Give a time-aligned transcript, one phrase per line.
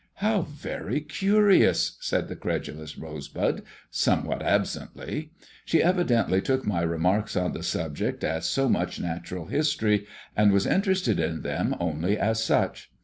[0.15, 3.61] "How very curious!" said the credulous rosebud,
[3.91, 5.29] somewhat absently.
[5.63, 10.65] She evidently took my remarks on the subject as so much natural history, and was
[10.65, 12.89] interested in them only as such.